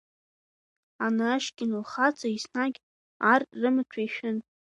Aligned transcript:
Анашкина 1.05 1.77
лхаҵа, 1.83 2.27
еснагь 2.35 2.77
ар 3.31 3.41
рымаҭәа 3.59 4.01
ишәын. 4.05 4.37